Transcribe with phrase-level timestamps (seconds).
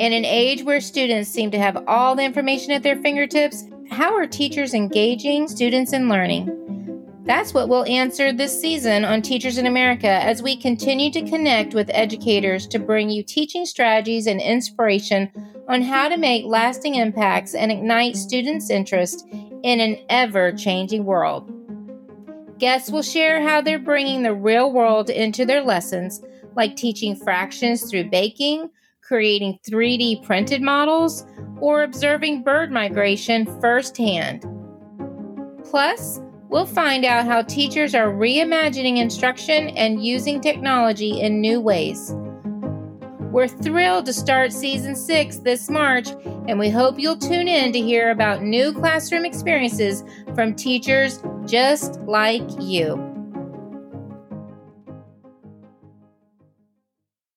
[0.00, 4.14] In an age where students seem to have all the information at their fingertips, how
[4.14, 7.26] are teachers engaging students in learning?
[7.26, 11.74] That's what we'll answer this season on Teachers in America as we continue to connect
[11.74, 15.30] with educators to bring you teaching strategies and inspiration
[15.68, 21.52] on how to make lasting impacts and ignite students' interest in an ever changing world.
[22.58, 26.22] Guests will share how they're bringing the real world into their lessons,
[26.56, 28.70] like teaching fractions through baking,
[29.10, 31.26] creating 3D printed models,
[31.60, 34.46] or observing bird migration firsthand.
[35.64, 42.14] Plus, we'll find out how teachers are reimagining instruction and using technology in new ways.
[43.32, 46.10] We're thrilled to start season six this March,
[46.46, 50.04] and we hope you'll tune in to hear about new classroom experiences
[50.36, 53.09] from teachers just like you.